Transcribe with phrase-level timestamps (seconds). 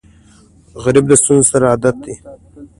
[0.83, 2.15] غریب د ستونزو سره عادت لري